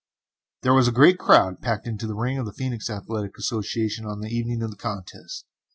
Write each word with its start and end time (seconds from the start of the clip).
II. 0.01 0.59
There 0.63 0.73
was 0.73 0.87
a 0.87 0.91
great 0.91 1.19
crowd 1.19 1.61
packed 1.61 1.85
into 1.85 2.07
the 2.07 2.15
ring 2.15 2.39
of 2.39 2.47
the 2.47 2.51
Phœnix 2.53 2.89
Athletic 2.89 3.37
Association 3.37 4.03
on 4.07 4.19
the 4.19 4.29
evening 4.35 4.63
of 4.63 4.71
the 4.71 4.75
contest. 4.77 5.45